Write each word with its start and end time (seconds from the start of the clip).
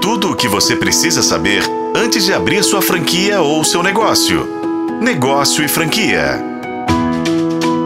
Tudo 0.00 0.30
o 0.30 0.34
que 0.34 0.48
você 0.48 0.74
precisa 0.74 1.22
saber 1.22 1.62
antes 1.94 2.24
de 2.24 2.32
abrir 2.32 2.64
sua 2.64 2.80
franquia 2.80 3.42
ou 3.42 3.62
seu 3.62 3.82
negócio. 3.82 4.48
Negócio 4.98 5.62
e 5.62 5.68
franquia. 5.68 6.42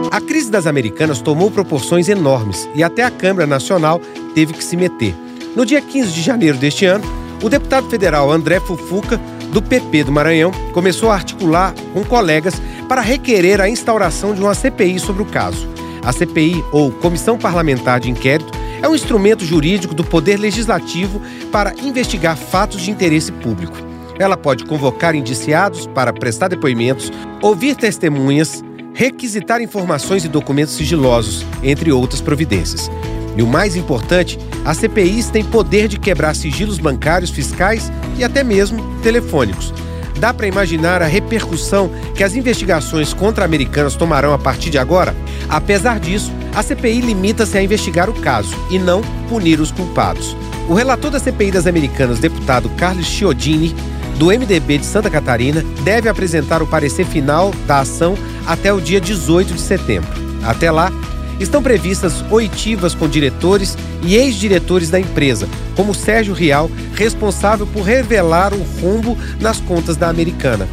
A 0.09 0.21
crise 0.21 0.49
das 0.49 0.65
Americanas 0.65 1.19
tomou 1.19 1.51
proporções 1.51 2.07
enormes 2.07 2.69
e 2.73 2.81
até 2.81 3.03
a 3.03 3.11
Câmara 3.11 3.45
Nacional 3.45 3.99
teve 4.33 4.53
que 4.53 4.63
se 4.63 4.77
meter. 4.77 5.13
No 5.57 5.65
dia 5.65 5.81
15 5.81 6.13
de 6.13 6.21
janeiro 6.21 6.57
deste 6.57 6.85
ano, 6.85 7.03
o 7.43 7.49
deputado 7.49 7.89
federal 7.89 8.31
André 8.31 8.61
Fufuca, 8.61 9.19
do 9.51 9.61
PP 9.61 10.05
do 10.05 10.11
Maranhão, 10.13 10.51
começou 10.71 11.11
a 11.11 11.15
articular 11.15 11.73
com 11.93 12.01
colegas 12.05 12.55
para 12.87 13.01
requerer 13.01 13.59
a 13.59 13.69
instauração 13.69 14.33
de 14.33 14.39
uma 14.39 14.55
CPI 14.55 14.99
sobre 14.99 15.21
o 15.21 15.25
caso. 15.25 15.67
A 16.01 16.13
CPI, 16.13 16.63
ou 16.71 16.91
Comissão 16.93 17.37
Parlamentar 17.37 17.99
de 17.99 18.09
Inquérito, 18.09 18.53
é 18.85 18.87
um 18.87 18.93
instrumento 18.93 19.43
jurídico 19.43 19.95
do 19.95 20.03
Poder 20.03 20.37
Legislativo 20.37 21.19
para 21.51 21.73
investigar 21.81 22.37
fatos 22.37 22.81
de 22.81 22.91
interesse 22.91 23.31
público. 23.31 23.75
Ela 24.19 24.37
pode 24.37 24.63
convocar 24.63 25.15
indiciados 25.15 25.87
para 25.87 26.13
prestar 26.13 26.49
depoimentos, 26.49 27.11
ouvir 27.41 27.75
testemunhas, 27.75 28.63
requisitar 28.93 29.59
informações 29.59 30.23
e 30.23 30.27
documentos 30.27 30.75
sigilosos, 30.75 31.43
entre 31.63 31.91
outras 31.91 32.21
providências. 32.21 32.91
E 33.35 33.41
o 33.41 33.47
mais 33.47 33.75
importante, 33.75 34.37
as 34.63 34.77
CPIs 34.77 35.31
têm 35.31 35.43
poder 35.43 35.87
de 35.87 35.99
quebrar 35.99 36.35
sigilos 36.35 36.77
bancários, 36.77 37.31
fiscais 37.31 37.91
e 38.19 38.23
até 38.23 38.43
mesmo 38.43 39.01
telefônicos. 39.01 39.73
Dá 40.19 40.31
para 40.31 40.47
imaginar 40.47 41.01
a 41.01 41.07
repercussão 41.07 41.89
que 42.15 42.23
as 42.23 42.35
investigações 42.35 43.15
contra 43.15 43.43
americanas 43.43 43.95
tomarão 43.95 44.31
a 44.31 44.37
partir 44.37 44.69
de 44.69 44.77
agora? 44.77 45.15
Apesar 45.49 45.99
disso, 45.99 46.31
a 46.55 46.63
CPI 46.63 47.01
limita-se 47.01 47.57
a 47.57 47.61
investigar 47.61 48.09
o 48.09 48.13
caso 48.13 48.55
e 48.71 48.79
não 48.79 49.01
punir 49.27 49.59
os 49.59 49.71
culpados. 49.71 50.35
O 50.69 50.73
relator 50.73 51.11
da 51.11 51.19
CPI 51.19 51.51
das 51.51 51.67
Americanas, 51.67 52.19
deputado 52.19 52.69
Carlos 52.69 53.05
Chiodini, 53.05 53.75
do 54.17 54.27
MDB 54.27 54.77
de 54.77 54.85
Santa 54.85 55.09
Catarina, 55.09 55.63
deve 55.83 56.07
apresentar 56.07 56.63
o 56.63 56.67
parecer 56.67 57.05
final 57.05 57.53
da 57.67 57.81
ação 57.81 58.17
até 58.47 58.73
o 58.73 58.79
dia 58.79 59.01
18 59.01 59.53
de 59.53 59.59
setembro. 59.59 60.09
Até 60.43 60.71
lá, 60.71 60.91
estão 61.39 61.61
previstas 61.61 62.23
oitivas 62.31 62.95
com 62.95 63.09
diretores 63.09 63.77
e 64.01 64.15
ex-diretores 64.15 64.89
da 64.89 64.99
empresa, 64.99 65.49
como 65.75 65.93
Sérgio 65.93 66.33
Rial, 66.33 66.71
responsável 66.93 67.67
por 67.67 67.81
revelar 67.81 68.53
o 68.53 68.63
rombo 68.81 69.17
nas 69.41 69.59
contas 69.59 69.97
da 69.97 70.07
Americana. 70.07 70.67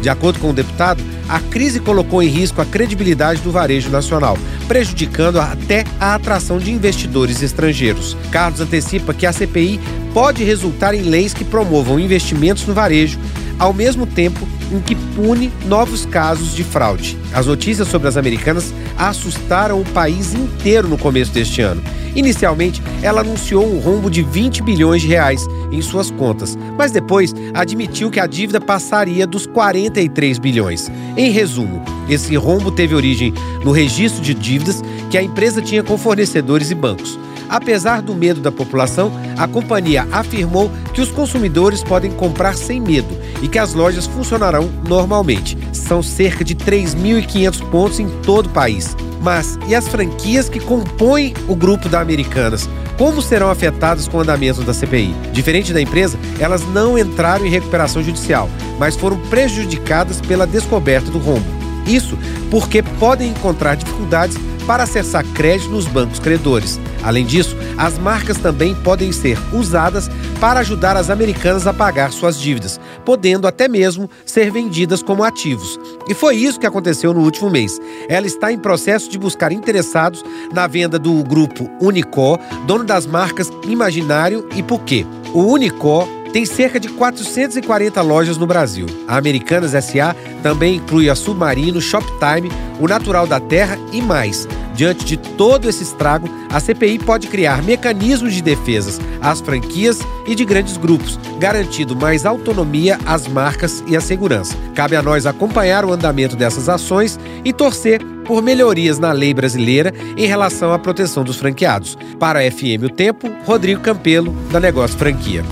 De 0.00 0.08
acordo 0.08 0.38
com 0.38 0.50
o 0.50 0.52
deputado, 0.52 1.02
a 1.28 1.40
crise 1.40 1.80
colocou 1.80 2.22
em 2.22 2.28
risco 2.28 2.60
a 2.60 2.64
credibilidade 2.64 3.40
do 3.42 3.50
varejo 3.50 3.90
nacional, 3.90 4.38
prejudicando 4.66 5.40
até 5.40 5.84
a 6.00 6.14
atração 6.14 6.58
de 6.58 6.70
investidores 6.70 7.42
estrangeiros. 7.42 8.16
Carlos 8.30 8.60
antecipa 8.60 9.12
que 9.12 9.26
a 9.26 9.32
CPI 9.32 9.80
pode 10.14 10.44
resultar 10.44 10.94
em 10.94 11.02
leis 11.02 11.34
que 11.34 11.44
promovam 11.44 12.00
investimentos 12.00 12.66
no 12.66 12.74
varejo, 12.74 13.18
ao 13.58 13.72
mesmo 13.72 14.06
tempo 14.06 14.46
em 14.70 14.80
que 14.80 14.94
pune 14.94 15.52
novos 15.66 16.06
casos 16.06 16.54
de 16.54 16.62
fraude. 16.62 17.18
As 17.32 17.46
notícias 17.46 17.88
sobre 17.88 18.08
as 18.08 18.16
americanas 18.16 18.72
assustaram 18.96 19.80
o 19.80 19.84
país 19.86 20.32
inteiro 20.32 20.88
no 20.88 20.96
começo 20.96 21.32
deste 21.32 21.60
ano. 21.60 21.82
Inicialmente, 22.14 22.82
ela 23.02 23.20
anunciou 23.20 23.64
um 23.64 23.78
rombo 23.78 24.10
de 24.10 24.22
20 24.22 24.62
bilhões 24.62 25.02
de 25.02 25.08
reais 25.08 25.46
em 25.70 25.82
suas 25.82 26.10
contas, 26.10 26.56
mas 26.76 26.92
depois 26.92 27.34
admitiu 27.54 28.10
que 28.10 28.20
a 28.20 28.26
dívida 28.26 28.60
passaria 28.60 29.26
dos 29.26 29.46
43 29.46 30.38
bilhões. 30.38 30.90
Em 31.16 31.30
resumo, 31.30 31.82
esse 32.08 32.34
rombo 32.36 32.70
teve 32.70 32.94
origem 32.94 33.32
no 33.64 33.72
registro 33.72 34.22
de 34.22 34.34
dívidas 34.34 34.82
que 35.10 35.18
a 35.18 35.22
empresa 35.22 35.60
tinha 35.60 35.82
com 35.82 35.98
fornecedores 35.98 36.70
e 36.70 36.74
bancos. 36.74 37.18
Apesar 37.48 38.02
do 38.02 38.14
medo 38.14 38.40
da 38.40 38.52
população, 38.52 39.10
a 39.36 39.48
companhia 39.48 40.06
afirmou 40.12 40.70
que 40.92 41.00
os 41.00 41.10
consumidores 41.10 41.82
podem 41.82 42.10
comprar 42.10 42.54
sem 42.54 42.80
medo 42.80 43.16
e 43.42 43.48
que 43.48 43.58
as 43.58 43.72
lojas 43.72 44.06
funcionarão 44.06 44.70
normalmente. 44.86 45.56
São 45.72 46.02
cerca 46.02 46.44
de 46.44 46.54
3.500 46.54 47.70
pontos 47.70 48.00
em 48.00 48.08
todo 48.22 48.46
o 48.46 48.50
país. 48.50 48.94
Mas 49.20 49.58
e 49.66 49.74
as 49.74 49.88
franquias 49.88 50.48
que 50.48 50.60
compõem 50.60 51.34
o 51.48 51.56
grupo 51.56 51.88
da 51.88 52.00
Americanas? 52.00 52.68
Como 52.96 53.22
serão 53.22 53.50
afetadas 53.50 54.08
com 54.08 54.18
o 54.18 54.20
andamento 54.20 54.62
da 54.62 54.74
CPI? 54.74 55.14
Diferente 55.32 55.72
da 55.72 55.80
empresa, 55.80 56.18
elas 56.38 56.66
não 56.68 56.98
entraram 56.98 57.46
em 57.46 57.50
recuperação 57.50 58.02
judicial, 58.02 58.48
mas 58.78 58.96
foram 58.96 59.16
prejudicadas 59.28 60.20
pela 60.20 60.46
descoberta 60.46 61.10
do 61.10 61.18
rombo. 61.18 61.46
Isso 61.86 62.18
porque 62.50 62.82
podem 62.82 63.30
encontrar 63.30 63.76
dificuldades 63.76 64.36
para 64.66 64.82
acessar 64.82 65.24
crédito 65.24 65.70
nos 65.70 65.86
bancos 65.86 66.18
credores. 66.18 66.78
Além 67.02 67.24
disso, 67.24 67.56
as 67.76 67.98
marcas 67.98 68.38
também 68.38 68.74
podem 68.74 69.12
ser 69.12 69.38
usadas 69.52 70.10
para 70.40 70.60
ajudar 70.60 70.96
as 70.96 71.10
americanas 71.10 71.66
a 71.66 71.72
pagar 71.72 72.12
suas 72.12 72.38
dívidas, 72.40 72.80
podendo 73.04 73.46
até 73.46 73.68
mesmo 73.68 74.08
ser 74.24 74.50
vendidas 74.50 75.02
como 75.02 75.24
ativos. 75.24 75.78
E 76.08 76.14
foi 76.14 76.36
isso 76.36 76.60
que 76.60 76.66
aconteceu 76.66 77.12
no 77.14 77.20
último 77.20 77.50
mês. 77.50 77.78
Ela 78.08 78.26
está 78.26 78.52
em 78.52 78.58
processo 78.58 79.10
de 79.10 79.18
buscar 79.18 79.52
interessados 79.52 80.24
na 80.52 80.66
venda 80.66 80.98
do 80.98 81.22
grupo 81.24 81.70
Unicó, 81.80 82.38
dono 82.66 82.84
das 82.84 83.06
marcas 83.06 83.50
Imaginário 83.66 84.48
e 84.54 84.62
Puquê. 84.62 85.06
O 85.32 85.42
Unicó 85.42 86.08
tem 86.32 86.44
cerca 86.44 86.78
de 86.78 86.88
440 86.88 88.00
lojas 88.02 88.36
no 88.36 88.46
Brasil. 88.46 88.86
A 89.06 89.16
Americanas 89.16 89.72
SA 89.84 90.14
também 90.42 90.76
inclui 90.76 91.08
a 91.08 91.14
Submarino, 91.14 91.80
Shoptime, 91.80 92.50
o 92.78 92.86
Natural 92.86 93.26
da 93.26 93.40
Terra 93.40 93.78
e 93.92 94.00
mais. 94.02 94.46
Diante 94.78 95.04
de 95.04 95.16
todo 95.16 95.68
esse 95.68 95.82
estrago, 95.82 96.28
a 96.48 96.60
CPI 96.60 97.00
pode 97.00 97.26
criar 97.26 97.64
mecanismos 97.64 98.32
de 98.32 98.40
defesas 98.40 99.00
às 99.20 99.40
franquias 99.40 99.98
e 100.24 100.36
de 100.36 100.44
grandes 100.44 100.76
grupos, 100.76 101.18
garantindo 101.40 101.96
mais 101.96 102.24
autonomia 102.24 102.96
às 103.04 103.26
marcas 103.26 103.82
e 103.88 103.96
à 103.96 104.00
segurança. 104.00 104.56
Cabe 104.76 104.94
a 104.94 105.02
nós 105.02 105.26
acompanhar 105.26 105.84
o 105.84 105.92
andamento 105.92 106.36
dessas 106.36 106.68
ações 106.68 107.18
e 107.44 107.52
torcer 107.52 108.00
por 108.24 108.40
melhorias 108.40 109.00
na 109.00 109.10
lei 109.10 109.34
brasileira 109.34 109.92
em 110.16 110.28
relação 110.28 110.72
à 110.72 110.78
proteção 110.78 111.24
dos 111.24 111.38
franqueados. 111.38 111.98
Para 112.16 112.38
a 112.38 112.48
FM 112.48 112.84
O 112.84 112.88
Tempo, 112.88 113.28
Rodrigo 113.44 113.80
Campelo, 113.80 114.30
da 114.52 114.60
Negócio 114.60 114.96
Franquia. 114.96 115.42